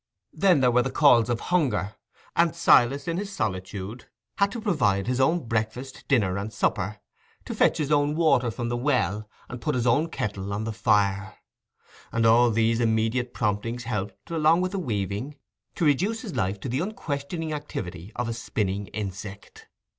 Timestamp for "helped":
13.83-14.31